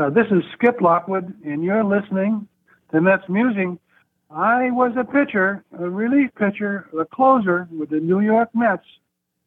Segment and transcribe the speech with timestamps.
[0.00, 2.48] Uh, this is Skip Lockwood, and you're listening
[2.90, 3.78] to Mets Musing.
[4.30, 8.86] I was a pitcher, a relief pitcher, a closer with the New York Mets.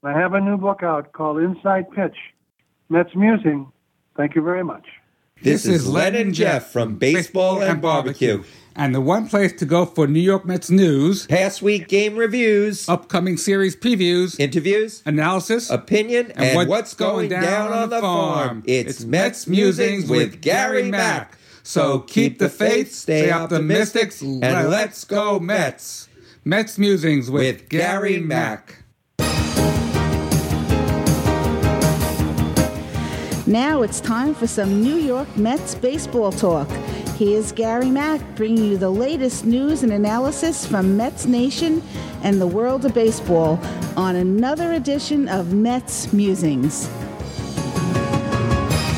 [0.03, 2.15] I have a new book out called Inside Pitch.
[2.87, 3.71] Mets Musing.
[4.15, 4.85] Thank you very much.
[5.43, 8.43] This, is Len and Jeff from Baseball and Barbecue.
[8.77, 12.87] And the one place to go for New York Mets news, Past week game reviews,
[12.87, 18.63] upcoming series previews, interviews, analysis, opinion, and, what's, going down, on the farm.
[18.65, 21.37] It's Mets Musings with Gary Mack.
[21.61, 26.07] So keep the faith, stay optimistic, and let's go Mets.
[26.45, 28.82] Mets Musings with, With Gary Mack.
[33.53, 36.67] Now it's time for some New York Mets baseball talk.
[37.19, 41.83] Here's Gary Mack bringing you the latest news and analysis from Mets Nation
[42.23, 43.59] and the world of baseball
[43.95, 46.87] on another edition of Mets Musings.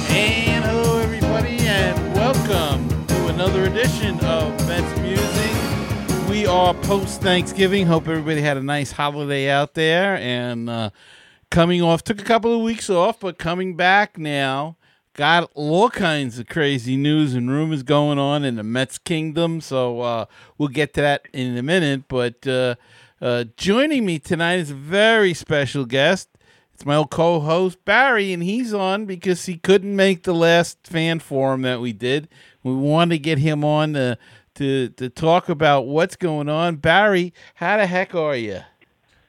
[0.09, 6.29] And hello, everybody, and welcome to another edition of Mets Musings.
[6.29, 7.87] We are post Thanksgiving.
[7.87, 10.91] Hope everybody had a nice holiday out there and uh,
[11.55, 12.03] coming off.
[12.03, 14.75] Took a couple of weeks off, but coming back now.
[15.13, 19.61] Got all kinds of crazy news and rumors going on in the Mets kingdom.
[19.61, 20.25] So uh,
[20.57, 22.09] we'll get to that in a minute.
[22.09, 22.75] But uh,
[23.21, 26.27] uh, joining me tonight is a very special guest.
[26.73, 31.19] It's my old co-host Barry, and he's on because he couldn't make the last fan
[31.19, 32.27] forum that we did.
[32.63, 34.17] We wanted to get him on to
[34.55, 36.75] to to talk about what's going on.
[36.75, 38.59] Barry, how the heck are you?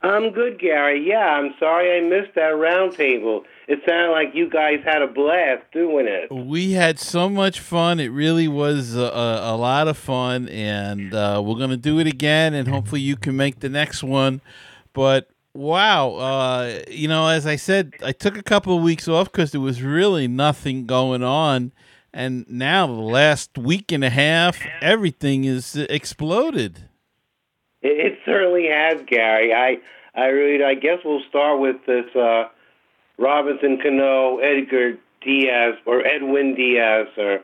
[0.02, 1.06] I'm good, Gary.
[1.06, 3.42] Yeah, I'm sorry I missed that roundtable.
[3.66, 6.30] It sounded like you guys had a blast doing it.
[6.30, 7.98] We had so much fun.
[7.98, 12.55] It really was a, a, lot of fun, and uh, we're gonna do it again.
[12.55, 14.41] And hopefully, you can make the next one.
[14.92, 19.33] But wow, uh, you know, as I said, I took a couple of weeks off
[19.33, 21.72] because there was really nothing going on.
[22.12, 26.88] And now, the last week and a half, everything is exploded.
[27.82, 29.52] It, it certainly has, Gary.
[29.52, 29.78] I,
[30.14, 32.48] I really, I guess we'll start with this uh,
[33.19, 37.41] Robinson Cano, Edgar Diaz, or Edwin Diaz, or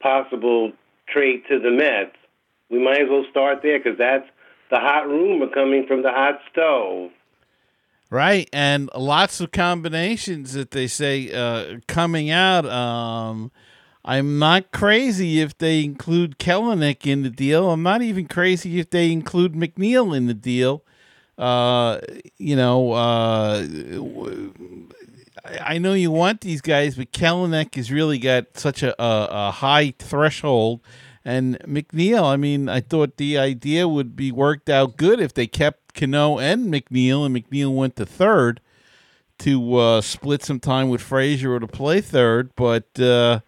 [0.00, 0.72] possible
[1.08, 2.16] trade to the Mets.
[2.70, 4.28] We might as well start there because that's
[4.70, 7.10] the hot rumor coming from the hot stove.
[8.08, 12.64] Right, and lots of combinations that they say uh, coming out.
[12.66, 13.50] Um,
[14.08, 17.72] I'm not crazy if they include Kelenic in the deal.
[17.72, 20.84] I'm not even crazy if they include McNeil in the deal.
[21.36, 21.98] Uh,
[22.38, 23.66] you know, uh,
[25.60, 29.50] I know you want these guys, but Kelenic has really got such a, a, a
[29.50, 30.80] high threshold.
[31.24, 35.48] And McNeil, I mean, I thought the idea would be worked out good if they
[35.48, 38.60] kept Cano and McNeil, and McNeil went to third
[39.38, 42.54] to uh, split some time with Frazier or to play third.
[42.54, 43.40] But uh,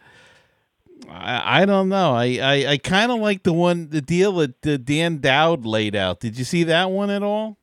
[1.08, 2.14] I, I don't know.
[2.14, 5.96] I, I, I kind of like the one, the deal that uh, Dan Dowd laid
[5.96, 6.20] out.
[6.20, 7.56] Did you see that one at all?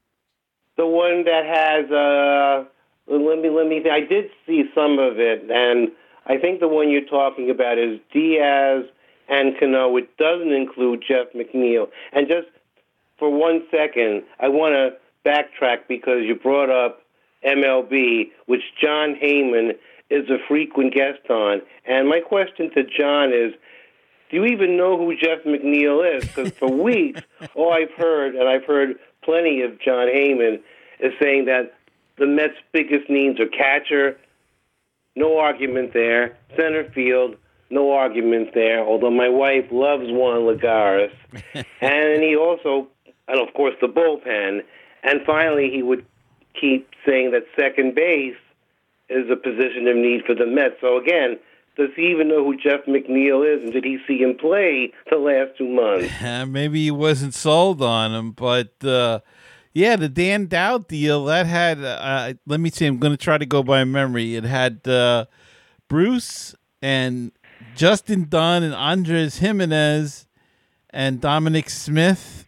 [0.78, 2.66] The one that has, uh,
[3.08, 3.84] let me, let me.
[3.90, 5.90] I did see some of it, and
[6.26, 8.84] I think the one you're talking about is Diaz
[9.30, 11.88] and Cano, which doesn't include Jeff McNeil.
[12.12, 12.48] And just
[13.18, 14.98] for one second, I want to
[15.30, 17.02] backtrack because you brought up
[17.46, 19.78] MLB, which Jon Heyman
[20.10, 21.62] is a frequent guest on.
[21.86, 23.54] And my question to Jon is,
[24.30, 26.26] do you even know who Jeff McNeil is?
[26.26, 27.22] Because for weeks,
[27.54, 30.60] all I've heard, and I've heard plenty of Jon Heyman,
[31.00, 31.74] is saying that
[32.18, 34.18] the Mets' biggest needs are catcher,
[35.16, 37.36] no argument there, center field,
[37.70, 41.12] no argument there, although my wife loves Juan Lagares.
[41.82, 42.88] and he also,
[43.28, 44.62] and of course, the bullpen.
[45.04, 46.06] And finally, he would
[46.60, 48.36] keep saying that second base
[49.10, 50.76] is a position of need for the Mets.
[50.82, 51.38] So again,
[51.78, 55.18] does he even know who Jeff McNeil is, and did he see him play the
[55.18, 56.12] last two months?
[56.52, 59.20] Maybe he wasn't sold on him, but uh,
[59.74, 61.84] yeah, the Dan Dowd deal that had.
[61.84, 62.86] Uh, let me see.
[62.86, 64.36] I'm going to try to go by memory.
[64.36, 65.26] It had uh,
[65.90, 67.34] Bruce and
[67.76, 70.28] Justin Dunn and Andres Gimenez
[70.92, 72.48] and Dominic Smith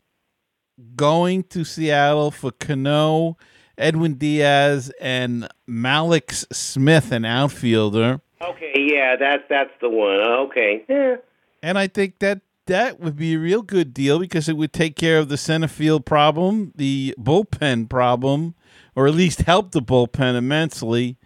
[0.96, 3.38] going to Seattle for Cano,
[3.78, 8.22] Edwin Diaz, and Mallex Smith, an outfielder.
[8.42, 10.20] Okay, yeah, that's that's the one.
[10.20, 11.16] Okay, yeah.
[11.62, 14.96] And I think that that would be a real good deal because it would take
[14.96, 18.56] care of the center field problem, the bullpen problem,
[18.96, 21.18] or at least help the bullpen immensely.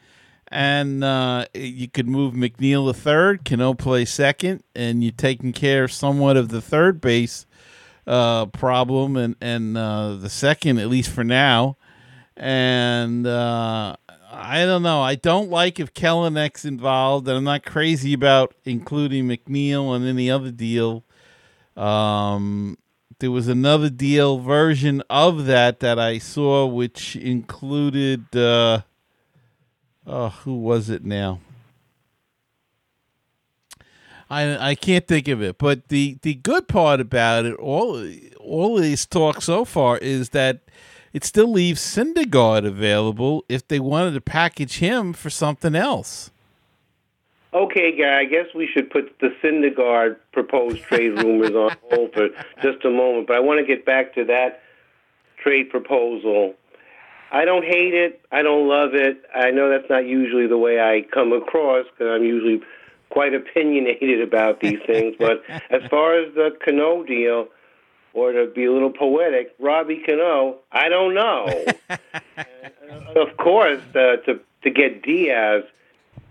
[0.48, 5.88] And uh, you could move McNeil to third, Cano play second, and you're taking care
[5.88, 7.46] somewhat of the third base
[8.08, 11.78] uh, problem and and uh, the second at least for now.
[12.38, 13.96] And uh,
[14.32, 15.02] I don't know.
[15.02, 20.32] I don't like if Kelenic's involved, and I'm not crazy about including McNeil in any
[20.32, 21.04] other deal.
[21.76, 22.78] Um,
[23.20, 28.36] there was another deal version of that that I saw, which included.
[28.36, 28.82] Uh,
[30.08, 31.40] oh, who was it now?
[34.30, 35.58] I I can't think of it.
[35.58, 40.62] But the the good part about it, all all these talks so far, is that
[41.14, 46.32] it still leaves Syndergaard available if they wanted to package him for something else.
[47.54, 52.30] Okay, Guy, I guess we should put the Syndergaard proposed trade rumors on hold for
[52.62, 54.62] just a moment, but I want to get back to that
[55.44, 56.54] trade proposal.
[57.34, 58.22] I don't hate it.
[58.32, 59.24] I don't love it.
[59.36, 62.62] I know that's not usually the way I come across because I'm usually
[63.10, 65.16] quite opinionated about these things.
[65.20, 67.48] but as far as the Cano deal,
[68.14, 71.66] or to be a little poetic, Robbie Cano, I don't know.
[72.38, 75.64] and, of course, uh, to to get Diaz,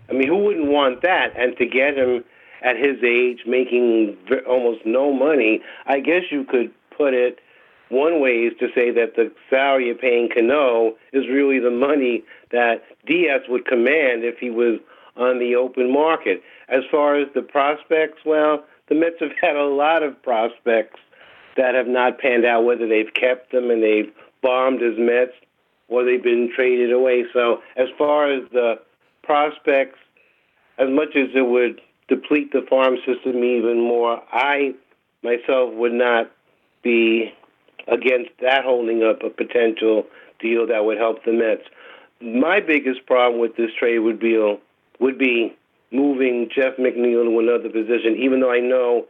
[0.09, 1.33] I mean, who wouldn't want that?
[1.35, 2.23] And to get him
[2.61, 4.17] at his age, making
[4.47, 7.39] almost no money, I guess you could put it.
[7.89, 12.23] One way is to say that the salary you're paying Cano is really the money
[12.51, 14.79] that Diaz would command if he was
[15.17, 16.41] on the open market.
[16.69, 20.99] As far as the prospects, well, the Mets have had a lot of prospects
[21.57, 24.11] that have not panned out, whether they've kept them and they've
[24.41, 25.33] bombed as Mets
[25.87, 27.25] or they've been traded away.
[27.33, 28.75] So, as far as the
[29.23, 29.99] prospects,
[30.77, 34.73] as much as it would deplete the farm system even more, I
[35.23, 36.31] myself would not
[36.83, 37.33] be
[37.87, 40.05] against that holding up a potential
[40.39, 41.63] deal that would help the Mets.
[42.21, 44.37] My biggest problem with this trade would be
[44.99, 45.55] would be
[45.91, 49.07] moving Jeff McNeil to another position, even though I know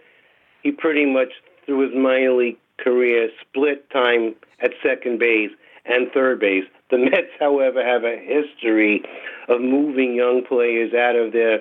[0.64, 1.30] he pretty much
[1.72, 5.52] through his minor league career split time at second base
[5.86, 6.66] and third base.
[6.90, 9.02] The Mets, however, have a history
[9.48, 11.60] of moving young players out of their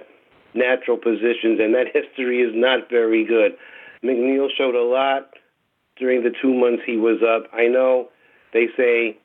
[0.52, 3.52] natural positions, and that history is not very good.
[4.02, 5.30] McNeil showed a lot
[5.96, 7.48] during the two months he was up.
[7.52, 8.08] I know
[8.52, 9.16] they say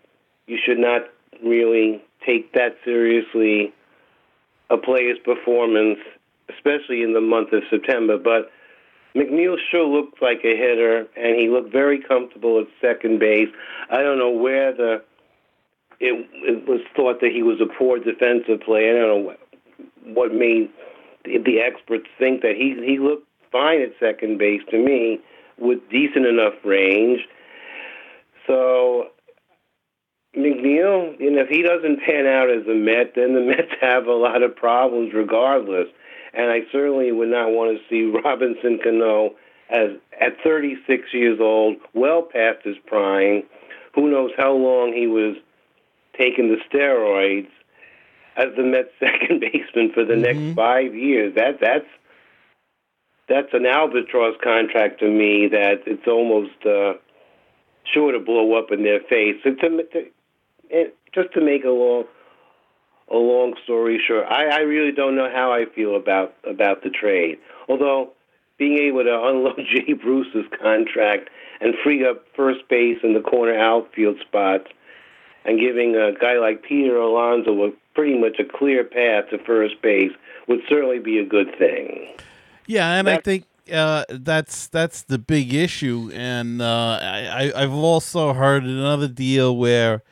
[0.45, 1.01] you should not
[1.43, 3.73] really take that seriously
[4.69, 5.97] a player's performance,
[6.49, 8.19] especially in the month of September.
[8.19, 8.51] But
[9.15, 13.47] McNeil sure looked like a hitter, and he looked very comfortable at second base.
[13.89, 15.03] I don't know where the
[15.99, 18.97] it, it was thought that he was a poor defensive player.
[18.97, 19.35] I don't know
[20.13, 20.69] what, made
[21.23, 25.19] the, the experts think that he he looked fine at second base to me
[25.57, 27.21] with decent enough range.
[28.47, 29.07] So
[30.35, 34.07] McNeil, you know, if he doesn't pan out as a Met, then the Mets have
[34.07, 35.87] a lot of problems regardless.
[36.35, 39.35] And I certainly would not want to see Robinson Cano
[39.69, 39.91] as
[40.21, 43.43] at 36 years old, well past his prime.
[43.95, 45.37] Who knows how long he was
[46.17, 47.49] taking the steroids
[48.37, 50.47] as the Mets second baseman for the mm-hmm.
[50.47, 51.33] next five years.
[51.35, 51.87] That that's
[53.27, 56.93] that's an albatross contract to me that it's almost uh,
[57.91, 59.41] sure to blow up in their face.
[59.43, 62.03] to, to, just to make a long
[63.11, 66.89] a long story short, I, I really don't know how I feel about about the
[66.89, 67.37] trade.
[67.69, 68.11] Although
[68.57, 71.29] being able to unload Jay Bruce's contract
[71.61, 74.67] and free up first base and the corner outfield spots,
[75.45, 79.81] and giving a guy like Peter Alonso a pretty much a clear path to first
[79.81, 80.11] base
[80.47, 82.07] would certainly be a good thing.
[82.67, 86.11] Yeah, and that's, I think uh, that's that's the big issue.
[86.13, 90.03] And uh, I, I've also heard another deal where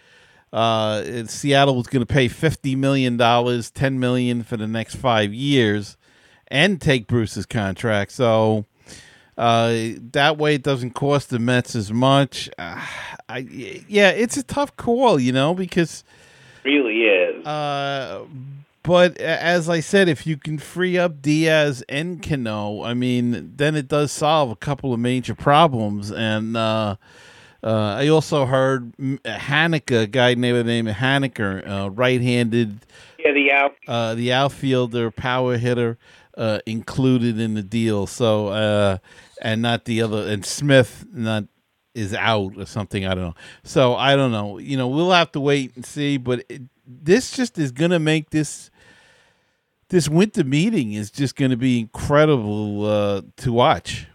[0.54, 5.34] uh, Seattle was going to pay fifty million dollars, ten million for the next five
[5.34, 5.98] years,
[6.48, 8.12] and take Bruce's contract.
[8.12, 8.66] So
[9.36, 9.74] uh,
[10.12, 12.50] that way, it doesn't cost the Mets as much.
[12.60, 12.86] Uh,
[13.28, 13.40] I,
[13.88, 16.04] yeah, it's a tough call, you know, because
[16.64, 17.46] really is.
[17.46, 18.26] Uh,
[18.84, 23.76] but as I said, if you can free up Diaz and Cano, I mean, then
[23.76, 26.12] it does solve a couple of major problems.
[26.12, 26.56] And
[27.64, 32.80] uh, I also heard Haniger, a guy named the name of Haniger, uh, right-handed.
[33.20, 33.76] Yeah, the out.
[33.88, 35.98] Uh, the outfielder, power hitter,
[36.38, 38.06] uh, included in the deal.
[38.06, 38.98] So, uh,
[39.42, 41.46] and not the other, and Smith not
[41.96, 43.06] is out or something.
[43.06, 43.36] I don't know.
[43.64, 44.58] So I don't know.
[44.58, 46.18] You know, we'll have to wait and see.
[46.18, 48.72] But it, this just is going to make this
[49.90, 54.08] this winter meeting is just going to be incredible uh, to watch.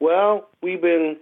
[0.00, 1.16] Well, we've been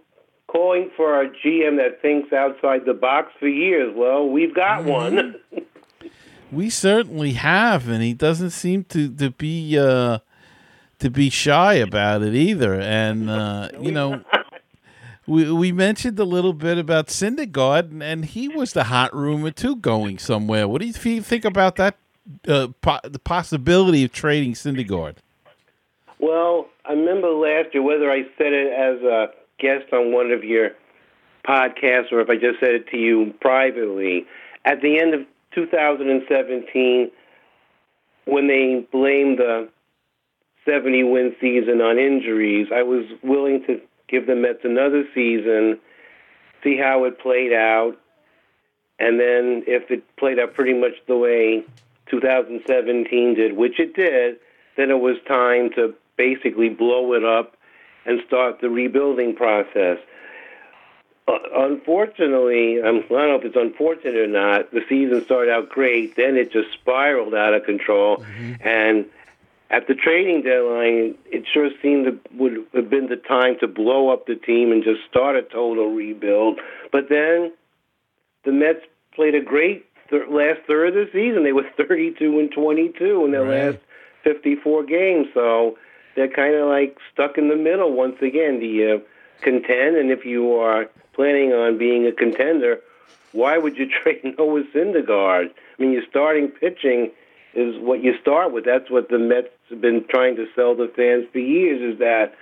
[0.54, 3.92] calling for a GM that thinks outside the box for years.
[3.96, 4.88] Well, we've got mm-hmm.
[4.88, 5.34] one.
[6.52, 10.18] we certainly have, and he doesn't seem to to be uh,
[11.00, 12.80] to be shy about it either.
[12.80, 14.22] And uh, you know,
[15.26, 19.50] we we mentioned a little bit about Syndergaard, and, and he was the hot rumor
[19.50, 20.68] too, going somewhere.
[20.68, 21.96] What do you think about that?
[22.48, 25.16] Uh, po- the possibility of trading Syndergaard.
[26.18, 29.26] Well, I remember last year whether I said it as a
[29.58, 30.70] guest on one of your
[31.46, 34.26] podcasts or if I just said it to you privately.
[34.64, 35.20] At the end of
[35.54, 37.10] 2017,
[38.26, 39.68] when they blamed the
[40.64, 45.78] 70 win season on injuries, I was willing to give the Mets another season,
[46.62, 47.96] see how it played out,
[48.98, 51.62] and then if it played out pretty much the way
[52.10, 54.36] 2017 did, which it did,
[54.76, 57.56] then it was time to basically blow it up
[58.06, 59.98] and start the rebuilding process.
[61.26, 64.70] Uh, unfortunately, um, I don't know if it's unfortunate or not.
[64.72, 68.66] The season started out great, then it just spiraled out of control, mm-hmm.
[68.66, 69.06] and
[69.70, 74.10] at the trading deadline, it sure seemed to would have been the time to blow
[74.10, 76.60] up the team and just start a total rebuild.
[76.92, 77.52] But then
[78.44, 78.80] the Mets
[79.14, 81.42] played a great th- last third of the season.
[81.42, 83.72] They were 32 and 22 in their right.
[83.72, 83.78] last
[84.22, 85.26] 54 games.
[85.34, 85.76] So
[86.14, 88.60] they're kind of like stuck in the middle once again.
[88.60, 89.96] Do you uh, contend?
[89.96, 92.80] And if you are planning on being a contender,
[93.32, 95.50] why would you trade Noah Syndergaard?
[95.50, 97.10] I mean, you're starting pitching
[97.54, 98.64] is what you start with.
[98.64, 101.94] That's what the Mets have been trying to sell the fans for years.
[101.94, 102.34] Is that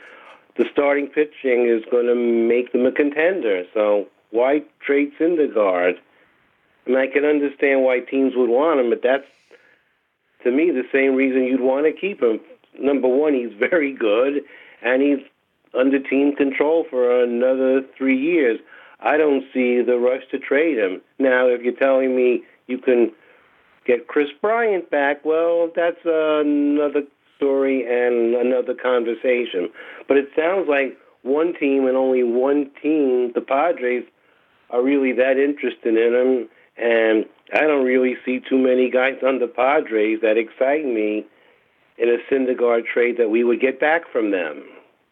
[0.57, 3.65] the starting pitching is going to make them a contender.
[3.75, 5.99] So why trade Syndergaard?
[6.87, 9.27] Mean, I can understand why teams would want him, but that's
[10.43, 12.41] to me the same reason you'd want to keep him.
[12.79, 14.43] Number one, he's very good,
[14.83, 15.25] and he's
[15.75, 18.59] under team control for another three years.
[19.01, 21.01] I don't see the rush to trade him.
[21.19, 23.13] Now, if you're telling me you can
[23.85, 27.03] get Kris Bryant back, well, that's another
[27.37, 29.71] story and another conversation.
[30.07, 34.05] But it sounds like one team and only one team, the Padres,
[34.71, 36.49] are really that interested in him.
[36.77, 41.27] And I don't really see too many guys on the Padres that excite me
[41.99, 44.65] in a Syndergaard trade that we would get back from them.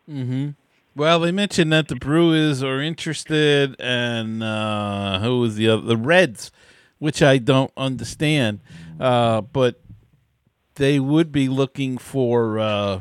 [0.08, 0.49] Mm-hmm.
[0.96, 5.82] Well, they mentioned that the Brewers are interested, and uh, who was the other?
[5.82, 6.50] The Reds
[7.00, 8.60] which I don't understand.
[9.00, 9.80] Uh, but
[10.76, 13.00] they would be looking for uh,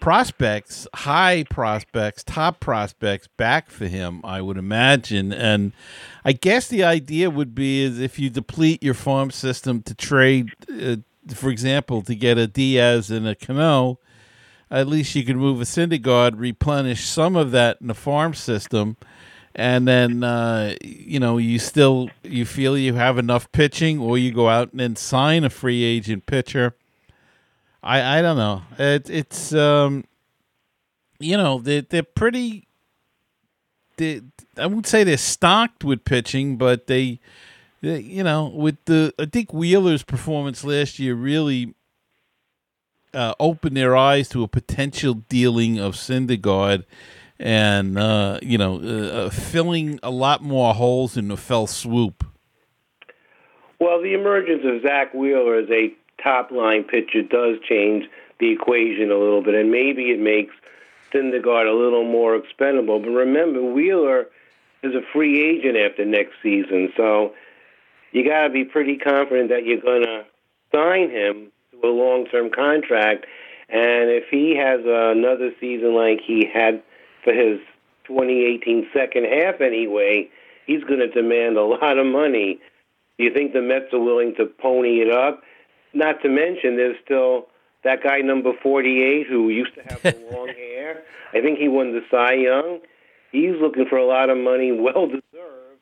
[0.00, 5.32] prospects, high prospects, top prospects back for him, I would imagine.
[5.32, 5.72] And
[6.24, 10.50] I guess the idea would be is if you deplete your farm system to trade,
[10.70, 10.96] uh,
[11.34, 13.98] for example, to get a Diaz and a Cano,
[14.70, 18.96] at least you can move a Syndergaard, replenish some of that in the farm system
[19.56, 24.30] and then uh, you know you still you feel you have enough pitching, or you
[24.30, 26.76] go out and then sign a free agent pitcher.
[27.82, 28.62] I I don't know.
[28.78, 30.04] It, it's um,
[31.18, 32.68] you know they they're pretty.
[33.96, 34.20] They,
[34.58, 37.18] I wouldn't say they're stocked with pitching, but they,
[37.80, 41.74] you know, with the I think Wheeler's performance last year really
[43.14, 46.84] uh, opened their eyes to a potential dealing of Syndergaard
[47.38, 52.24] and uh, you know, uh, uh, filling a lot more holes in the fell swoop.
[53.78, 58.04] Well, the emergence of Zack Wheeler as a top line pitcher does change
[58.40, 60.54] the equation a little bit, and maybe it makes
[61.12, 63.00] Syndergaard a little more expendable.
[63.00, 64.26] But remember, Wheeler
[64.82, 67.34] is a free agent after next season, so
[68.12, 70.24] you got to be pretty confident that you're going to
[70.74, 73.26] sign him to a long term contract.
[73.68, 76.82] And if he has another season like he had
[77.24, 77.58] for his
[78.06, 80.28] 2018 second half anyway,
[80.66, 82.60] he's going to demand a lot of money.
[83.18, 85.42] Do you think the Mets are willing to pony it up?
[85.92, 87.46] Not to mention, there's still
[87.82, 91.02] that guy number 48 who used to have the long hair.
[91.32, 92.80] I think he won the Cy Young.
[93.32, 95.80] He's looking for a lot of money, well deserved.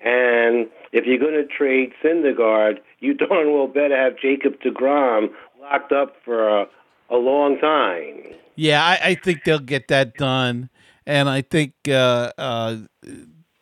[0.00, 5.28] And if you're going to trade Syndergaard, you darn well better have Jacob DeGrom
[5.60, 6.66] locked up for a,
[7.10, 8.34] a long time.
[8.54, 10.70] Yeah, I, I think they'll get that done.
[11.06, 12.76] And I think uh, uh,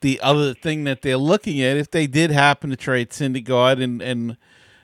[0.00, 4.02] the other thing that they're looking at, if they did happen to trade Syndergaard and
[4.02, 4.36] and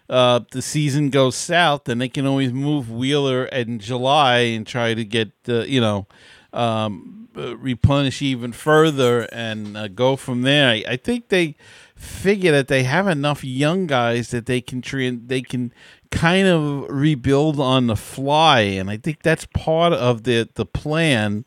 [0.09, 4.95] uh, the season goes south, then they can always move Wheeler in July and try
[4.95, 6.07] to get uh, you know
[6.53, 10.69] um, uh, replenish even further and uh, go from there.
[10.69, 11.57] I, I, think they
[12.03, 15.73] figure that they have enough young guys that they can tra- they can
[16.11, 21.45] kind of rebuild on the fly, and I think that's part of the the plan.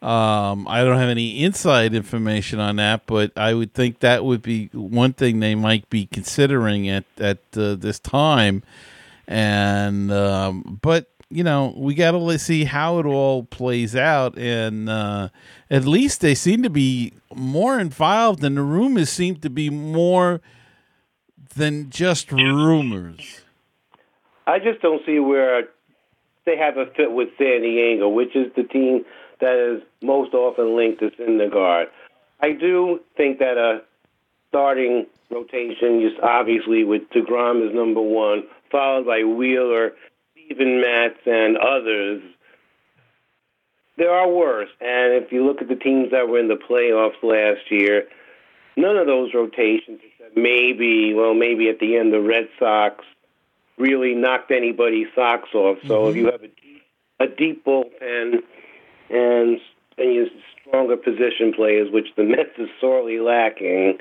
[0.00, 4.42] Um, I don't have any inside information on that, but I would think that would
[4.42, 8.62] be one thing they might be considering at at uh, this time.
[9.26, 14.38] And um, but you know, we got to see how it all plays out.
[14.38, 15.28] And uh,
[15.70, 20.40] at least they seem to be more involved, and the rumors seem to be more
[21.54, 23.42] than just rumors.
[24.46, 25.64] I just don't see where
[26.46, 29.04] they have a fit with San Diego, which is the team
[29.40, 31.86] that is most often linked to Syndergaard.
[32.40, 33.82] I do think that a
[34.48, 39.92] starting rotation, just obviously with DeGrom is number one, followed by Wheeler,
[40.48, 42.22] Steven Matz, and others.
[43.96, 44.70] There are worse.
[44.80, 48.04] And if you look at the teams that were in the playoffs last year,
[48.76, 50.00] none of those rotations,
[50.36, 53.04] maybe, well, maybe at the end, the Red Sox
[53.76, 55.78] really knocked anybody's socks off.
[55.86, 56.10] So mm-hmm.
[56.10, 56.82] if you have a deep,
[57.20, 58.42] a deep bullpen
[59.10, 59.60] and
[59.98, 60.28] and you
[60.66, 63.98] stronger position players, which the Mets is sorely lacking,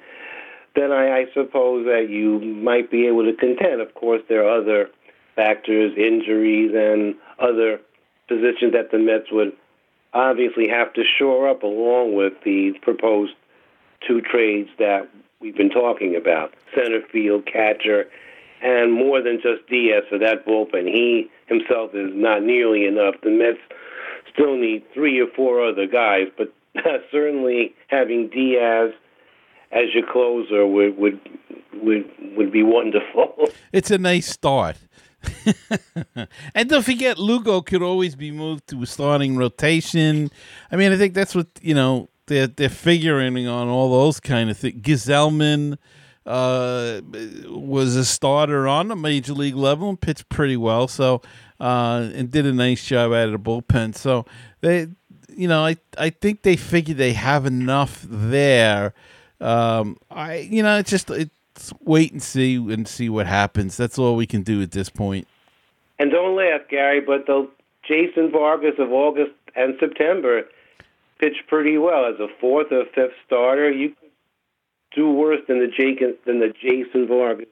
[0.76, 3.82] then I, I suppose that you might be able to contend.
[3.82, 4.90] Of course, there are other
[5.38, 7.80] factors, injuries, and other
[8.28, 9.54] positions that the Mets would
[10.14, 13.34] obviously have to shore up along with the proposed
[14.06, 15.08] two trades that
[15.40, 18.06] we've been talking about center field, catcher,
[18.62, 20.88] and more than just Diaz for that bullpen.
[20.88, 23.16] He himself is not nearly enough.
[23.22, 23.60] The Mets
[24.34, 26.52] still need three or four other guys, but
[27.12, 28.92] certainly having Diaz
[29.72, 31.20] as your closer would would
[31.74, 33.36] would would be wonderful.
[33.74, 34.78] It's a nice start.
[36.56, 40.30] and don't forget, Lugo could always be moved to a starting rotation.
[40.72, 44.50] I mean, I think that's what you know they're they're figuring on all those kind
[44.50, 44.82] of things.
[44.82, 45.78] Gsellman
[46.26, 47.02] uh,
[47.50, 50.88] was a starter on the major league level and pitched pretty well.
[50.88, 51.22] So
[51.60, 53.96] uh, and did a nice job out of the bullpen.
[53.96, 54.26] So
[54.62, 54.88] they,
[55.30, 58.94] you know, I I think they figured they have enough there.
[59.40, 61.10] Um, I you know it's just
[61.58, 63.76] it's wait and see and see what happens.
[63.78, 65.28] That's all we can do at this point.
[66.00, 67.50] And don't laugh, Gary, but the
[67.88, 70.44] Jason Vargas of August and September
[71.20, 73.72] pitched pretty well as a fourth or fifth starter.
[73.72, 74.12] You could
[74.96, 77.48] do worse than the Jake than the Jason Vargas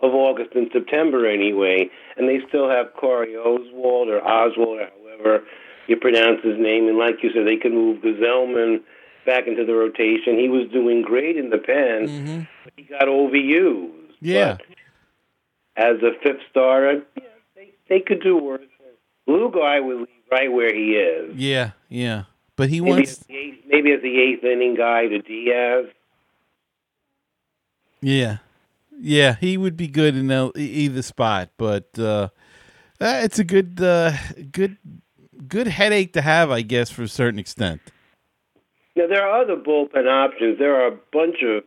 [0.00, 5.44] of August and September anyway, and they still have Corey Oswalt or Oswald or however
[5.86, 6.88] you pronounce his name.
[6.88, 8.82] And like you said, they can move Gsellman
[9.26, 10.38] back into the rotation.
[10.38, 12.40] He was doing great in the pen, mm-hmm.
[12.64, 14.12] but he got overused.
[14.20, 14.56] Yeah.
[14.56, 14.66] But
[15.76, 18.62] as a fifth starter, yeah, they they could do worse.
[19.26, 21.36] Lugo, I would leave right where he is.
[21.36, 22.24] Yeah, yeah.
[22.54, 25.86] But he maybe wants as eighth, maybe as the eighth inning guy to Diaz.
[28.00, 28.38] Yeah,
[28.98, 32.28] yeah, he would be good in either spot, but uh,
[33.00, 34.12] uh, it's a good, uh,
[34.52, 34.76] good,
[35.48, 37.80] good headache to have, I guess, for a certain extent.
[38.96, 40.58] Now there are other bullpen options.
[40.58, 41.64] There are a bunch of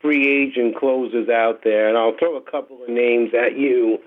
[0.00, 3.98] free agent closers out there, and I'll throw a couple of names at you,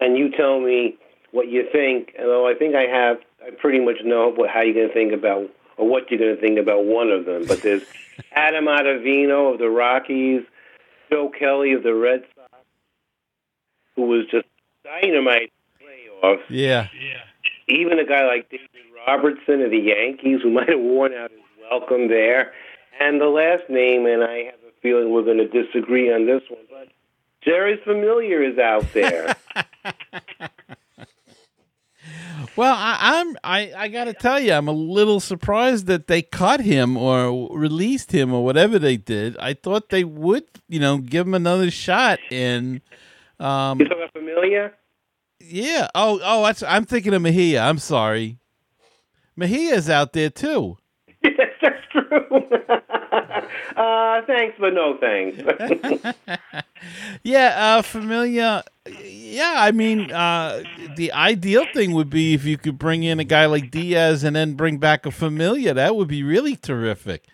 [0.00, 0.96] and you tell me
[1.32, 2.14] what you think.
[2.18, 5.12] Although I think I have, I pretty much know what, how you're going to think
[5.12, 7.46] about or what you're going to think about one of them.
[7.46, 7.82] But there's
[8.32, 10.42] Adam Ottavino of the Rockies.
[11.10, 12.64] Joe Kelly of the Red Sox,
[13.96, 14.46] who was just
[14.82, 16.40] dynamite playoffs.
[16.48, 16.88] Yeah.
[16.98, 17.20] Yeah.
[17.68, 18.68] Even a guy like David
[19.06, 22.52] Robertson of the Yankees, who might have worn out his welcome there.
[23.00, 26.42] And the last name, and I have a feeling we're going to disagree on this
[26.48, 26.88] one, but
[27.46, 29.34] Jeurys Familia is out there.
[32.54, 36.20] Well, I, am I, I got to tell you, I'm a little surprised that they
[36.20, 39.38] cut him or released him or whatever they did.
[39.38, 42.18] I thought they would, you know, give him another shot.
[42.30, 42.82] And
[43.40, 44.72] um, you talking Familia?
[45.40, 45.88] Yeah.
[45.94, 47.62] Oh, oh, that's, I'm thinking of Mejia.
[47.62, 48.38] I'm sorry.
[49.34, 50.76] Mejia's out there too.
[51.38, 52.26] yes, that's true.
[53.76, 55.38] uh, thanks, but no thanks.
[57.22, 58.64] yeah, uh, Familia.
[59.04, 60.64] Yeah, I mean, uh,
[60.96, 64.34] the ideal thing would be if you could bring in a guy like Diaz and
[64.34, 65.74] then bring back a Familia.
[65.74, 67.24] That would be really terrific.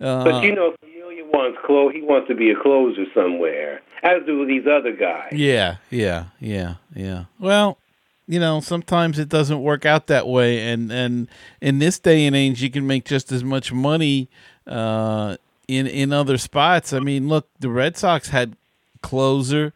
[0.00, 4.24] Uh, but you know, Familia wants clo- He wants to be a closer somewhere, as
[4.26, 5.32] do these other guys.
[5.32, 7.24] Yeah, yeah, yeah, yeah.
[7.38, 7.78] Well,
[8.26, 11.28] you know, sometimes it doesn't work out that way, and and
[11.60, 14.28] in this day and age, you can make just as much money
[14.66, 15.36] uh,
[15.68, 16.92] in in other spots.
[16.92, 18.56] I mean, look, the Red Sox had
[19.02, 19.72] closer,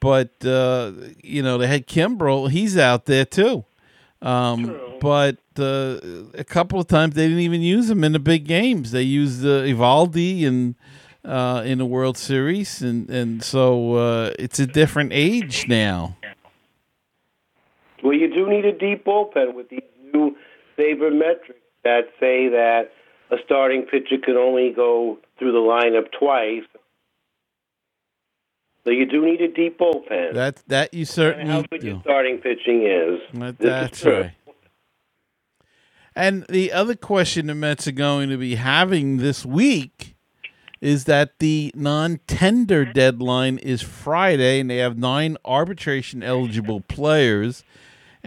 [0.00, 0.92] but uh,
[1.22, 2.50] you know they had Kimbrel.
[2.50, 3.64] He's out there too.
[4.22, 5.98] Um, but uh,
[6.32, 8.90] a couple of times they didn't even use him in the big games.
[8.90, 10.74] They used uh, Eovaldi and
[11.24, 16.16] uh, in the World Series, and and so uh, it's a different age now.
[18.04, 19.80] Well, you do need a deep bullpen with these
[20.12, 20.36] new
[20.78, 22.90] sabermetrics that say that
[23.30, 26.64] a starting pitcher can only go through the lineup twice.
[28.84, 30.34] So you do need a deep bullpen.
[30.34, 31.86] That that you certainly how good do.
[31.86, 33.20] your starting pitching is.
[33.32, 34.20] That- is that's true.
[34.20, 34.32] right.
[36.14, 40.14] And the other question the Mets are going to be having this week
[40.80, 47.64] is that the non-tender deadline is Friday, and they have nine arbitration-eligible players.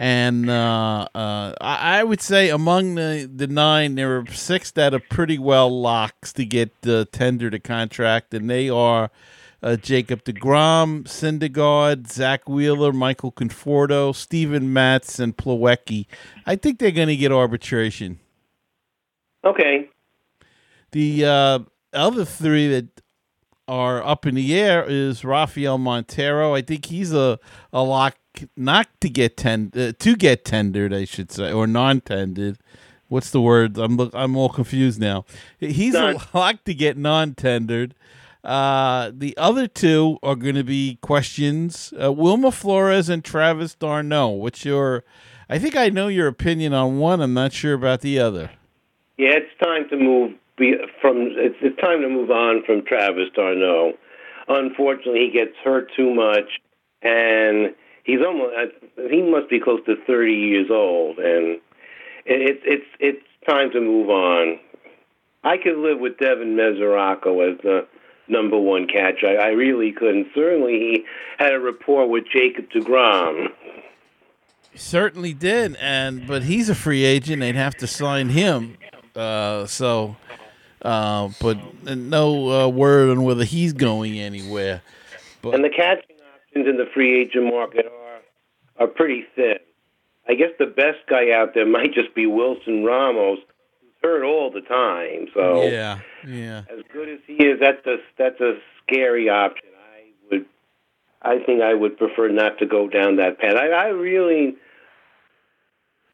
[0.00, 5.00] And uh, uh, I, would say among the, the nine, there are six that are
[5.00, 9.10] pretty well locks to get uh, tender to contract, and they are
[9.60, 16.06] uh, Jacob DeGrom, Syndergaard, Zack Wheeler, Michael Conforto, Steven Matz, and Plawecki.
[16.46, 18.20] I think they're going to get arbitration.
[19.44, 19.88] Okay.
[20.92, 21.58] The uh,
[21.92, 23.02] other three that
[23.66, 26.54] are up in the air is Rafael Montero.
[26.54, 27.40] I think he's a,
[27.72, 28.16] a lock
[28.56, 32.58] not to get ten uh, to get tendered, I should say, or non-tendered.
[33.08, 33.78] What's the word?
[33.78, 35.24] I'm I'm all confused now.
[35.58, 37.94] He's Non- a lock to get non-tendered.
[38.44, 44.30] Uh, the other two are going to be questions: uh, Wilmer Flores and Travis d'Arnaud.
[44.30, 45.04] What's your?
[45.48, 47.20] I think I know your opinion on one.
[47.20, 48.50] I'm not sure about the other.
[49.16, 51.32] Yeah, it's time to move be, from.
[51.36, 53.94] It's, it's time to move on from Travis d'Arnaud.
[54.48, 56.60] Unfortunately, he gets hurt too much,
[57.02, 57.74] and
[58.08, 58.54] he's almost.
[59.10, 61.60] He must be close to thirty years old, and
[62.26, 64.58] it's it's it's time to move on.
[65.44, 67.86] I could live with Devin Mesoraco as the
[68.26, 69.28] number one catcher.
[69.28, 70.28] I, I really couldn't.
[70.34, 71.04] certainly he
[71.38, 73.48] had a rapport with Jacob Degrom.
[74.74, 77.40] Certainly did, and but he's a free agent.
[77.40, 78.76] They'd have to sign him.
[79.14, 80.16] Uh, so,
[80.82, 84.82] uh, but no uh, word on whether he's going anywhere.
[85.42, 86.07] But And the catching
[86.48, 88.20] options in the free agent market are
[88.84, 89.58] are pretty thin.
[90.28, 93.38] I guess the best guy out there might just be Wilson Ramos,
[93.80, 95.28] who's hurt all the time.
[95.34, 99.68] So yeah, yeah, as good as he is, that's a that's a scary option.
[99.76, 100.46] I would,
[101.22, 103.56] I think I would prefer not to go down that path.
[103.56, 104.56] I, I really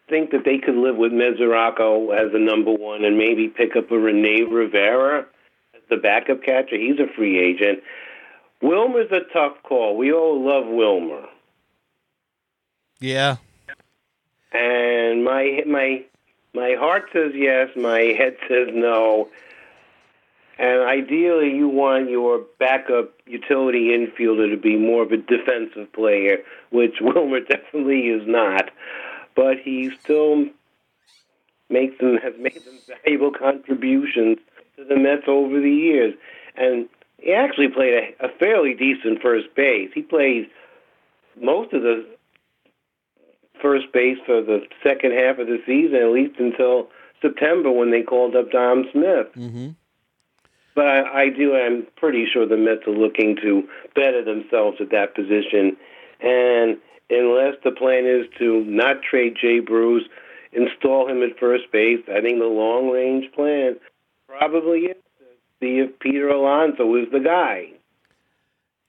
[0.08, 3.90] think that they could live with Mesoraco as the number one, and maybe pick up
[3.90, 5.26] a Rene Rivera
[5.74, 6.76] as the backup catcher.
[6.76, 7.82] He's a free agent.
[8.64, 9.94] Wilmer's a tough call.
[9.94, 11.26] We all love Wilmer,
[12.98, 13.36] yeah.
[14.52, 16.02] and my my
[16.54, 19.28] my heart says yes, my head says no.
[20.56, 26.38] And ideally, you want your backup utility infielder to be more of a defensive player,
[26.70, 28.70] which Wilmer definitely is not.
[29.36, 30.46] But he still
[31.68, 34.38] makes them has made some valuable contributions
[34.76, 36.14] to the Mets over the years,
[36.56, 36.88] and
[37.24, 39.90] he actually played a, a fairly decent first base.
[39.94, 40.48] He played
[41.40, 42.06] most of the
[43.62, 46.88] first base for the second half of the season, at least until
[47.22, 49.28] September when they called up Dom Smith.
[49.34, 49.68] hmm
[50.74, 51.56] But I, I do.
[51.56, 55.78] I'm pretty sure the Mets are looking to better themselves at that position,
[56.20, 56.76] and
[57.08, 60.04] unless the plan is to not trade Jay Bruce,
[60.52, 63.76] install him at first base, I think the long range plan
[64.28, 64.96] probably is
[65.64, 67.70] see if Peter Alonso is the guy.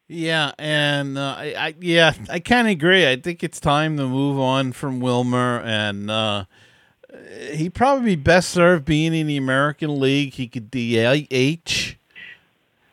[0.08, 3.10] Yeah, and uh, I, I yeah, I kind of agree.
[3.10, 6.46] I think it's time to move on from Wilmer, and uh,
[7.54, 10.34] he'd probably be best served being in the American League.
[10.34, 11.96] He could DH,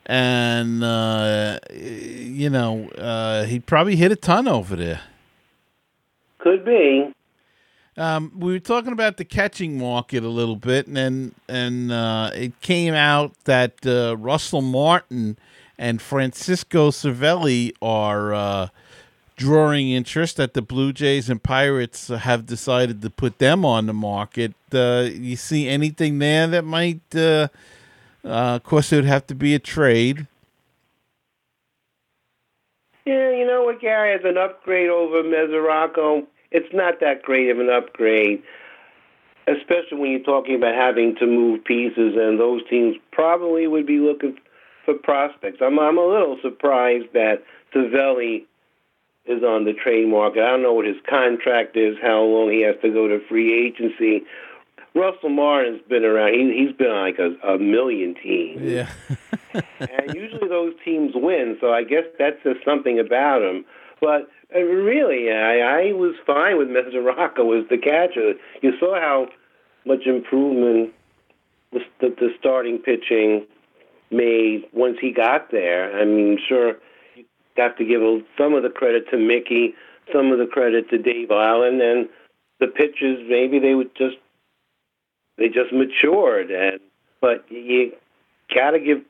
[0.07, 5.01] and uh, you know, uh, he'd probably hit a ton over there.
[6.39, 7.12] Could be.
[7.95, 12.31] Um, we were talking about the catching market a little bit, and and, and uh,
[12.33, 15.37] it came out that uh, Russell Martin
[15.77, 18.67] and Francisco Cervelli are uh,
[19.35, 20.37] drawing interest.
[20.37, 24.55] That the Blue Jays and Pirates have decided to put them on the market.
[24.73, 27.01] Uh, you see anything there that might?
[27.15, 27.49] Uh,
[28.25, 30.27] uh, of course, it would have to be a trade.
[33.05, 34.15] Yeah, you know what, Gary?
[34.15, 38.41] As an upgrade over Mesoraco, it's not that great of an upgrade,
[39.47, 43.97] especially when you're talking about having to move pieces, and those teams probably would be
[43.99, 44.37] looking
[44.85, 45.57] for prospects.
[45.61, 48.45] I'm I'm a little surprised that Cervelli
[49.25, 50.43] is on the trade market.
[50.43, 53.67] I don't know what his contract is, how long he has to go to free
[53.67, 54.23] agency.
[54.95, 56.33] Russell Martin's been around.
[56.33, 58.91] He, he's been on like a, a million teams Yeah.
[59.79, 61.57] and usually those teams win.
[61.59, 63.65] So I guess that says something about him.
[64.01, 68.33] But uh, really, I, I was fine with Mesoraco as the catcher.
[68.61, 69.27] You saw how
[69.85, 70.93] much improvement
[71.71, 73.45] the, the, the starting pitching
[74.11, 75.99] made once he got there.
[75.99, 76.77] I mean, sure,
[77.15, 77.25] you
[77.57, 78.01] have to give
[78.37, 79.73] some of the credit to Mickey,
[80.13, 82.09] some of the credit to Dave Eiland, and
[82.59, 84.17] the pitchers maybe they would just
[85.37, 86.51] they just matured.
[86.51, 86.79] And
[87.21, 87.93] but you
[88.53, 89.01] got to give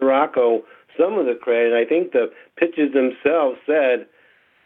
[0.00, 0.64] Rocco
[0.98, 1.72] some of the credit.
[1.74, 4.06] I think the pitchers themselves said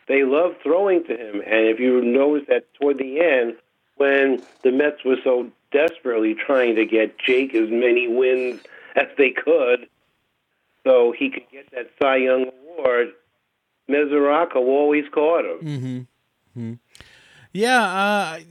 [0.08, 1.42] they loved throwing to him.
[1.46, 3.56] And if you notice that toward the end,
[3.96, 8.60] when the Mets were so desperately trying to get Jake as many wins
[8.96, 9.86] as they could,
[10.84, 13.08] so he could get that Cy Young award,
[13.88, 15.58] Mesoraco always caught him.
[15.58, 16.60] Mm-hmm.
[16.60, 16.72] mm-hmm.
[17.52, 18.44] Yeah, uh, I,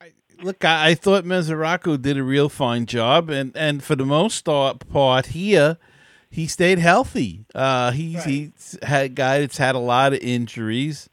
[0.00, 4.06] I, look, I, I thought Mesoraco did a real fine job, and, and for the
[4.06, 5.76] most part here,
[6.30, 7.44] he stayed healthy.
[7.54, 8.26] Uh, he's right.
[8.26, 11.08] he's had a guy that's had a lot of injuries,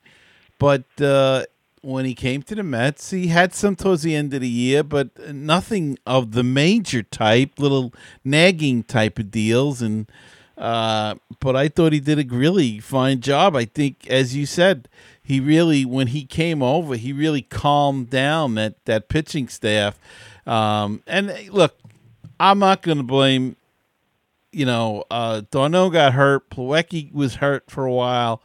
[0.60, 1.43] but uh,
[1.82, 4.84] when he came to the Mets, he had some towards the end of the year,
[4.84, 9.82] but nothing of the major type, little nagging type of deals.
[9.82, 10.10] And
[10.58, 13.56] uh, but I thought he did a really fine job.
[13.56, 14.88] I think, as you said,
[15.21, 19.99] he really when he came over, he really calmed down that that pitching staff.
[20.47, 21.78] Um, and look,
[22.39, 23.58] I'm not going to blame.
[24.54, 26.50] You know, uh, d'Arnaud got hurt.
[26.50, 28.42] Plawecki was hurt for a while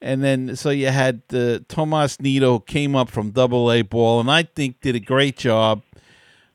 [0.00, 4.30] and then so you had uh, Tomas Nido came up from Double A ball, and
[4.30, 5.82] I think did a great job.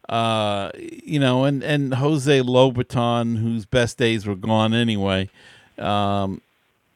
[0.07, 5.29] Uh, you know, and and Jose Lobaton, whose best days were gone anyway.
[5.77, 6.41] Um,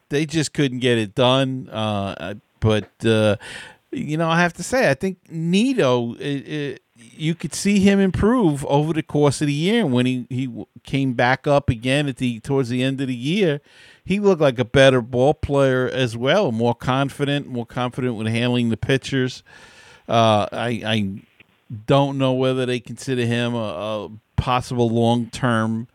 [0.10, 1.70] they just couldn't get it done.
[1.70, 3.38] Uh, but uh,
[3.92, 6.14] you know, I have to say, I think Nido.
[6.16, 9.82] It, it, you could see him improve over the course of the year.
[9.82, 13.16] And when he, he came back up again at the towards the end of the
[13.16, 13.62] year,
[14.04, 18.70] he looked like a better ball player as well, more confident, more confident with handling
[18.70, 19.44] the pitchers.
[20.08, 21.22] Uh, I, I
[21.86, 25.88] don't know whether they consider him a, a possible long term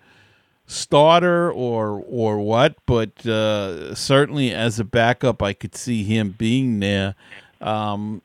[0.66, 6.80] starter or or what, but uh, certainly as a backup, I could see him being
[6.80, 7.14] there.
[7.60, 8.22] Um,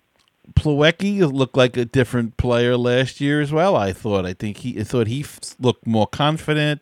[0.53, 3.75] Plawecki looked like a different player last year as well.
[3.75, 4.25] I thought.
[4.25, 5.25] I think he I thought he
[5.59, 6.81] looked more confident,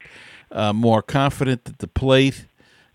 [0.51, 2.45] uh, more confident at the plate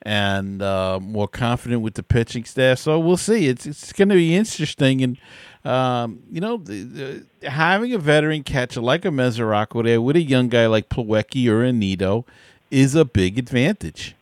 [0.02, 2.78] and uh, more confident with the pitching staff.
[2.78, 3.48] So we'll see.
[3.48, 5.18] It's it's going to be interesting, and
[5.64, 10.22] um, you know, the, the, having a veteran catcher like a Mesoraco there with a
[10.22, 12.24] young guy like Plawecki or Anito
[12.70, 14.14] is a big advantage.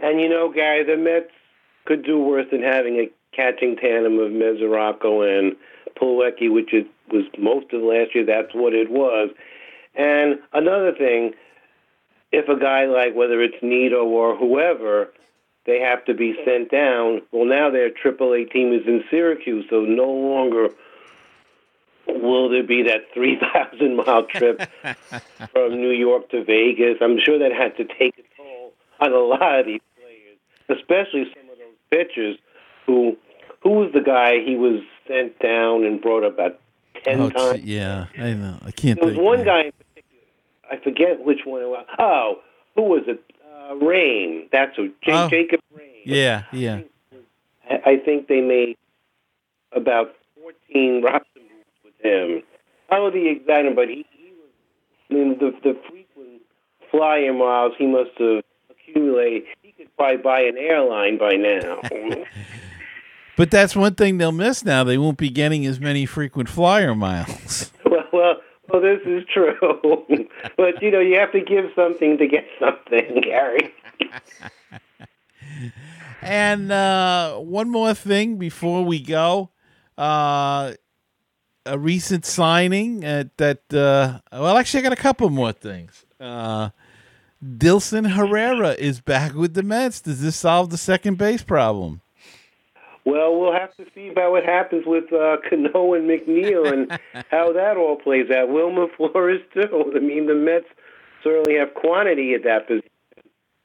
[0.00, 1.32] And you know, Gary, the Mets
[1.86, 5.54] could do worse than having a catching tandem of Mesoraco and
[5.96, 8.26] Plawecki, which it was most of last year.
[8.26, 9.30] That's what it was.
[9.94, 11.34] And another thing,
[12.32, 15.12] if a guy like whether it's Nido or whoever,
[15.66, 17.22] they have to be sent down.
[17.30, 20.70] Well, now their AAA team is in Syracuse, so no longer
[22.08, 24.68] will there be that 3,000 mile trip
[25.52, 26.96] from New York to Vegas.
[27.00, 31.24] I'm sure that had to take a toll on a lot of these players, especially
[31.34, 32.36] some of those pitchers
[32.86, 33.16] who.
[33.62, 36.60] Who was the guy he was sent down and brought up about
[37.04, 37.64] 10 oh, times?
[37.64, 38.58] Yeah, I know.
[38.64, 40.22] I can't There was one guy in particular.
[40.70, 41.86] I forget which one it was.
[41.98, 42.40] Oh,
[42.76, 43.22] who was it?
[43.44, 44.50] Uh, Rhame.
[44.52, 44.88] That's who.
[45.02, 45.28] J- oh.
[45.28, 46.02] Jacob Rhame.
[46.04, 46.80] Yeah, yeah.
[47.70, 48.76] I think they made
[49.72, 52.42] about 14 roster moves with him.
[52.90, 54.50] I don't know the exact number, but he, he was,
[55.10, 56.42] I mean, the, the frequent
[56.90, 59.44] flyer miles he must have accumulated.
[59.62, 61.80] He could probably buy an airline by now.
[63.38, 64.82] but that's one thing they'll miss now.
[64.82, 67.70] They won't be getting as many frequent flyer miles.
[67.86, 68.34] well, well,
[68.68, 69.54] well, this is true.
[70.56, 73.72] but, you know, you have to give something to get something, Gary.
[76.20, 79.50] and uh, one more thing before we go.
[79.96, 80.72] Uh,
[81.64, 86.04] a recent signing at that, uh, well, actually, I got a couple more things.
[86.18, 86.70] Uh,
[87.40, 90.00] Dilson Herrera is back with the Mets.
[90.00, 92.00] Does this solve the second base problem?
[93.04, 96.98] Well, we'll have to see about what happens with uh, Cano and McNeil and
[97.30, 98.48] how that all plays out.
[98.48, 99.92] Wilmer Flores too.
[99.94, 100.66] I mean, the Mets
[101.22, 102.90] certainly have quantity at that position.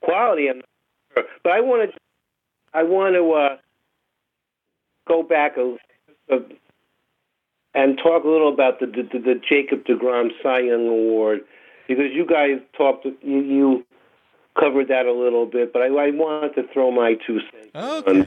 [0.02, 0.66] Quality, I'm not
[1.14, 1.24] sure.
[1.42, 1.98] But I want to,
[2.72, 3.56] I want to uh,
[5.06, 5.76] go back a,
[6.34, 6.38] a,
[7.74, 11.40] and talk a little about the, the, the Jacob Degrom Cy Young Award
[11.88, 13.86] because you guys talked, you, you
[14.58, 17.70] covered that a little bit, but I, I wanted to throw my two cents.
[17.74, 18.20] Okay.
[18.20, 18.26] On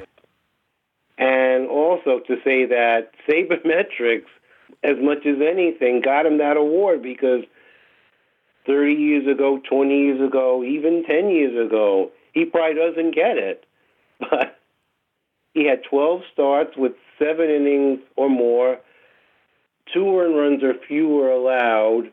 [1.18, 4.28] and also to say that Sabermetrics,
[4.84, 7.44] as much as anything, got him that award because
[8.68, 13.64] 30 years ago, 20 years ago, even 10 years ago, he probably doesn't get it.
[14.20, 14.60] But
[15.54, 18.80] he had 12 starts with seven innings or more,
[19.94, 22.12] two earned runs or fewer allowed,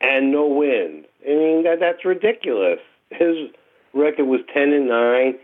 [0.00, 1.06] and no wins.
[1.26, 2.78] I mean, that that's ridiculous.
[3.10, 3.50] His
[3.92, 5.38] record was 10 and 9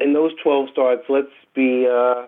[0.00, 2.26] in those 12 starts, let's be uh,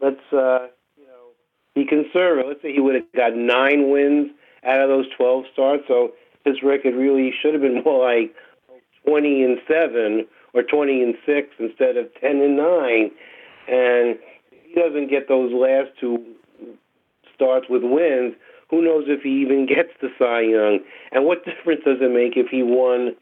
[0.00, 1.32] let's uh, you know
[1.74, 2.46] be conservative.
[2.48, 4.30] Let's say he would have got nine wins
[4.64, 6.12] out of those 12 starts, so
[6.44, 8.34] his record really should have been more like
[9.06, 13.10] 20 and 7 or 20 and 6 instead of 10 and 9.
[13.68, 14.18] And
[14.50, 16.24] he doesn't get those last two
[17.34, 18.34] starts with wins,
[18.68, 20.80] who knows if he even gets the Cy Young?
[21.12, 23.16] And what difference does it make if he won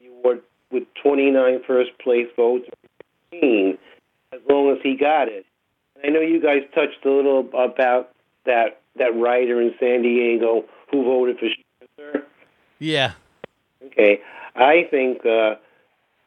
[0.00, 2.68] the award with 29 first place votes,
[4.32, 5.46] as long as he got it?
[6.04, 8.10] I know you guys touched a little about
[8.44, 12.22] that that writer in San Diego who voted for.
[12.78, 13.12] Yeah.
[13.86, 14.20] Okay,
[14.54, 15.56] I think uh,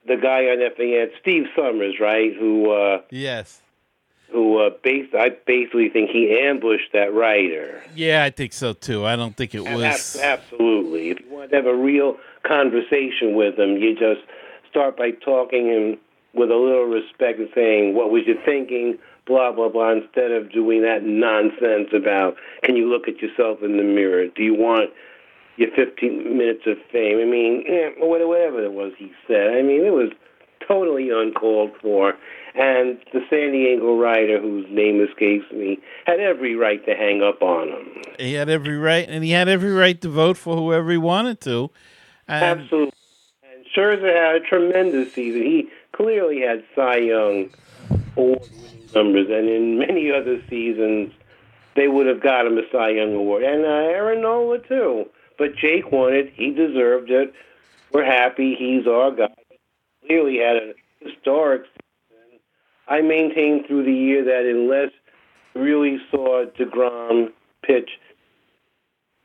[0.08, 2.32] the guy on FAN, Steve Somers, right?
[2.38, 2.72] Who?
[2.72, 3.62] Uh, yes.
[4.32, 4.60] Who?
[4.60, 7.84] Uh, based, I basically think he ambushed that writer.
[7.96, 9.06] Yeah, I think so too.
[9.06, 11.12] I don't think it was absolutely.
[11.12, 14.22] If you want to have a real conversation with him, you just
[14.70, 15.98] start by talking him
[16.38, 19.92] with a little respect and saying, "What was you thinking?" Blah blah blah.
[19.92, 24.28] Instead of doing that nonsense about, "Can you look at yourself in the mirror?
[24.28, 24.92] Do you want?"
[25.58, 27.20] your 15 minutes of fame.
[27.20, 29.56] I mean, eh, whatever it was he said.
[29.56, 30.12] I mean, it was
[30.68, 32.14] totally uncalled for.
[32.56, 37.42] And the San Diego writer, whose name escapes me, had every right to hang up
[37.42, 38.04] on him.
[38.18, 41.40] He had every right, and he had every right to vote for whoever he wanted
[41.42, 41.70] to.
[42.28, 42.92] And Absolutely.
[43.44, 45.44] And Scherzer had a tremendous season.
[45.44, 47.50] He clearly had Cy Young
[48.16, 48.48] award
[48.96, 51.12] numbers, and in many other seasons,
[51.76, 53.44] they would have got him a Cy Young award.
[53.44, 55.06] And uh, Aaron Nola, too.
[55.38, 56.32] But Jake won it.
[56.36, 57.34] He deserved it.
[57.92, 58.56] We're happy.
[58.56, 59.28] He's our guy.
[59.50, 62.40] He clearly had a historic season.
[62.88, 64.92] I maintained through the year that unless
[65.54, 67.32] really saw DeGrom
[67.64, 67.90] pitch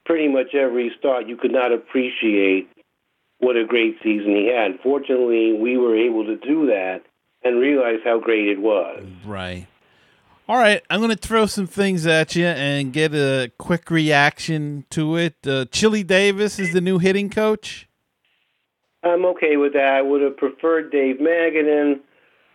[0.04, 2.68] pretty much every start, you could not appreciate
[3.42, 4.78] what a great season he had.
[4.82, 7.02] Fortunately, we were able to do that
[7.42, 9.04] and realize how great it was.
[9.26, 9.66] Right.
[10.48, 14.84] All right, I'm going to throw some things at you and get a quick reaction
[14.90, 15.34] to it.
[15.46, 17.88] Uh, Chili Davis is the new hitting coach.
[19.02, 19.94] I'm okay with that.
[19.94, 22.00] I would have preferred Dave Magadan,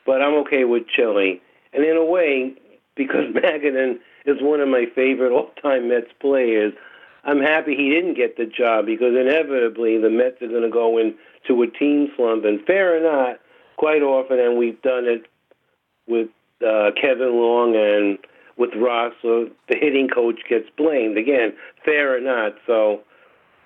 [0.06, 1.41] but I'm okay with Chili.
[1.73, 2.54] And in a way,
[2.95, 6.73] because Magadan is one of my favorite all-time Mets players,
[7.28, 10.98] I'm happy he didn't get the job because inevitably the Mets are going to go
[10.98, 12.46] into a team slump.
[12.46, 13.40] And fair or not,
[13.76, 15.26] quite often, and we've done it
[16.08, 16.30] with
[16.66, 18.18] uh, Kevin Long and
[18.58, 21.18] with Ross, the hitting coach gets blamed.
[21.18, 22.54] Again, fair or not.
[22.66, 23.02] So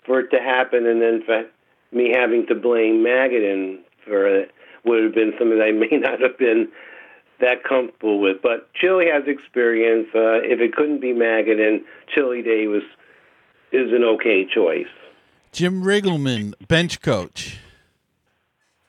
[0.05, 1.45] for it to happen and then for
[1.91, 4.51] me having to blame Magadan for it
[4.83, 6.67] would have been something I may not have been
[7.39, 8.41] that comfortable with.
[8.41, 10.07] But Chili has experience.
[10.15, 11.81] Uh, if it couldn't be Magadan,
[12.13, 12.83] Chili Davis
[13.71, 14.87] is an okay choice.
[15.51, 17.57] Jim Riggleman, bench coach.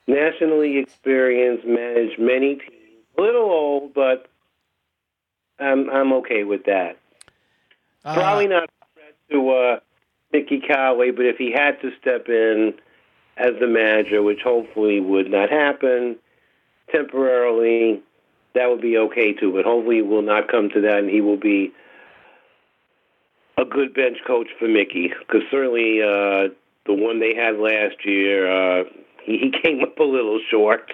[0.07, 4.27] Nationally experienced, managed many teams a little old, but
[5.59, 6.97] I'm I'm okay with that.
[8.03, 8.69] Uh, Probably not
[9.31, 9.79] to uh,
[10.31, 12.73] Mickey Callaway, but if he had to step in
[13.37, 16.17] as the manager, which hopefully would not happen
[16.91, 18.01] temporarily,
[18.55, 19.53] that would be okay too.
[19.53, 21.71] But hopefully, it will not come to that, and he will be
[23.57, 25.11] a good bench coach for Mickey.
[25.19, 26.53] Because certainly, uh,
[26.85, 28.83] the one they had last year, uh,
[29.23, 30.91] he, came up a little short.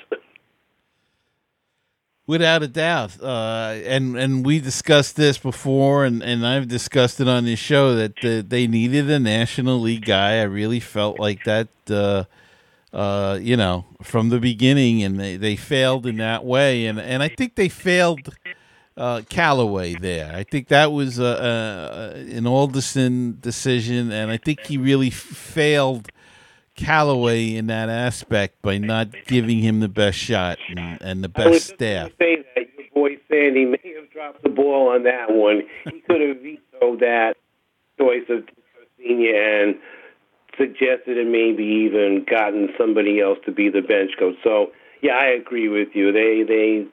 [2.28, 7.28] Without a doubt, uh, and and we discussed this before, and, and I've discussed it
[7.28, 10.38] on this show that the, they needed a National League guy.
[10.38, 12.26] I really felt like that, uh,
[12.96, 17.24] uh, you know, from the beginning, and they, they failed in that way, and and
[17.24, 18.30] I think they failed
[19.00, 20.32] uh, Callaway there.
[20.36, 26.10] I think that was a, a, an Alderson decision, and I think he really failed
[26.76, 31.68] Callaway in that aspect by not giving him the best shot and, and the best
[31.68, 32.12] staff.
[32.20, 35.62] Say that your boy Sandy may have dropped the ball on that one.
[35.86, 37.36] He could have vetoed that
[37.98, 38.44] choice of
[38.98, 39.76] Senior and
[40.58, 44.36] suggested and maybe even gotten somebody else to be the bench coach.
[44.44, 46.12] So yeah, I agree with you.
[46.12, 46.86] They they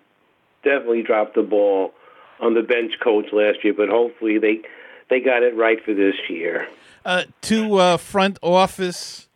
[0.66, 1.94] definitely dropped the ball
[2.40, 4.60] on the bench coach last year, but hopefully they
[5.08, 6.68] they got it right for this year.
[7.04, 9.28] Uh, two uh, front office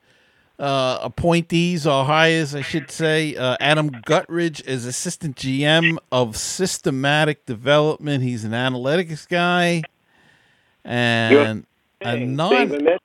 [0.58, 3.36] uh, appointees or hires, I should say.
[3.36, 8.24] Uh, Adam Guttridge is assistant GM of systematic development.
[8.24, 9.82] He's an analytics guy,
[10.84, 11.64] and
[12.00, 12.98] a non.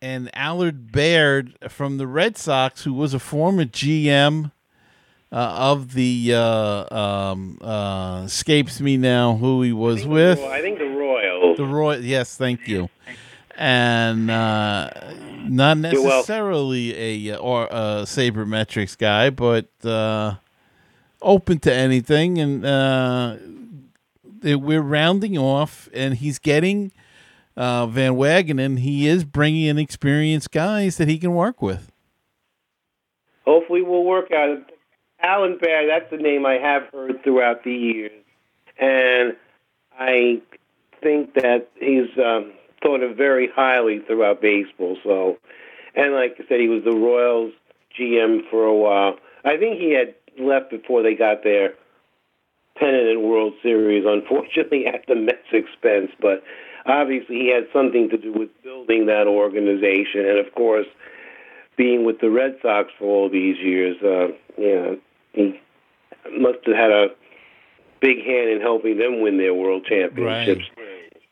[0.00, 4.52] And Allard Baird from the Red Sox, who was a former GM
[5.30, 10.38] uh, of the uh, um, uh, escapes me now who he was I with.
[10.38, 11.56] The, I think the Royals.
[11.56, 12.88] The Royal, yes, thank you
[13.58, 14.88] and uh,
[15.42, 20.36] not necessarily a or a sabermetrics guy, but uh,
[21.20, 22.38] open to anything.
[22.38, 23.36] And uh,
[24.44, 26.92] we're rounding off, and he's getting
[27.56, 31.90] uh, Van Wagenen, and he is bringing in experienced guys that he can work with.
[33.44, 34.70] Hopefully, we'll work out.
[35.20, 38.12] Allard Baird, that's the name I have heard throughout the years,
[38.78, 39.36] and
[39.98, 40.40] I
[41.02, 42.52] think that he's um,
[42.82, 44.96] thought of very highly throughout baseball.
[45.02, 45.38] So,
[45.94, 47.52] and like I said, he was the Royals
[47.98, 49.16] GM for a while.
[49.44, 51.74] I think he had left before they got their
[52.76, 56.12] pennant and World Series, unfortunately, at the Mets' expense.
[56.20, 56.44] But
[56.86, 60.86] obviously, he had something to do with building that organization, and of course,
[61.76, 63.96] being with the Red Sox for all these years.
[64.02, 64.94] Uh, yeah,
[65.32, 65.60] he
[66.32, 67.08] must have had a
[68.00, 70.64] big hand in helping them win their World Championships.
[70.76, 71.22] Right.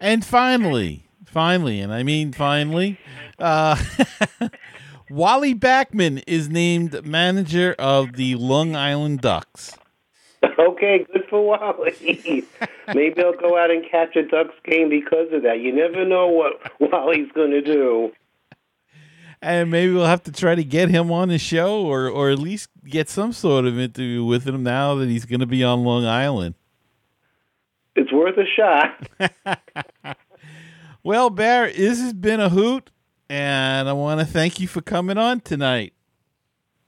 [0.00, 2.98] And finally, finally, and I mean finally,
[3.38, 3.82] uh,
[5.10, 9.76] Wally Backman is named manager of the Long Island Ducks.
[10.58, 12.44] Okay, good for Wally.
[12.94, 15.60] Maybe I'll go out and catch a Ducks game because of that.
[15.60, 18.12] You never know what Wally's going to do.
[19.44, 22.38] And maybe we'll have to try to get him on the show or, or at
[22.38, 25.84] least get some sort of interview with him now that he's going to be on
[25.84, 26.54] Long Island.
[27.94, 30.16] It's worth a shot.
[31.02, 32.88] well, Bear, this has been a hoot,
[33.28, 35.92] and I want to thank you for coming on tonight.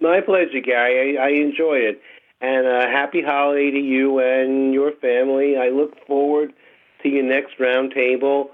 [0.01, 1.19] My pleasure, Gary.
[1.19, 2.01] I, I enjoyed it.
[2.41, 5.59] And a happy holiday to you and your family.
[5.59, 6.55] I look forward
[7.03, 8.49] to your next roundtable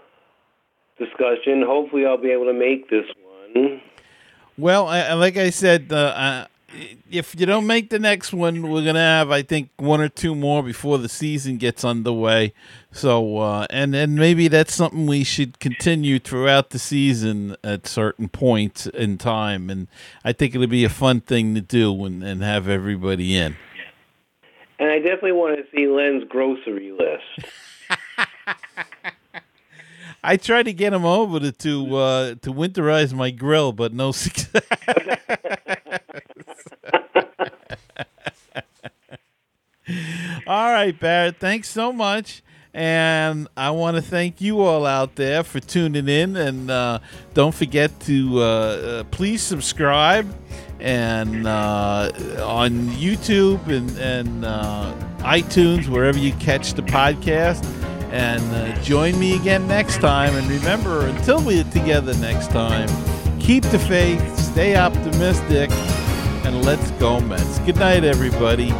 [0.99, 1.63] discussion.
[1.65, 3.05] Hopefully, I'll be able to make this
[3.55, 3.81] one.
[4.59, 6.47] Well, I, like I said, uh,
[7.11, 10.35] if you don't make the next one, we're gonna have, I think, one or two
[10.35, 12.53] more before the season gets underway.
[12.91, 18.29] So, uh, and and maybe that's something we should continue throughout the season at certain
[18.29, 19.71] points in time.
[19.71, 19.89] And
[20.25, 23.57] I think it'll be a fun thing to do and, and have everybody in.
[24.79, 27.51] And I definitely want to see Len's grocery list.
[30.25, 34.13] I tried to get him over to to, uh, to winterize my grill, but no
[34.13, 34.63] success.
[40.47, 41.39] all right, Barrett.
[41.39, 42.43] Thanks so much.
[42.75, 46.37] And I want to thank you all out there for tuning in.
[46.37, 47.01] And uh,
[47.35, 50.33] don't forget to uh, uh, please subscribe
[50.81, 52.11] and uh,
[52.43, 57.63] on YouTube and, and uh, iTunes, wherever you catch the podcast.
[58.13, 60.37] And uh, join me again next time.
[60.37, 62.89] And remember, until we're together next time,
[63.41, 65.71] keep the faith, stay optimistic,
[66.45, 67.59] and let's go, Mets.
[67.61, 68.71] Good night, everybody.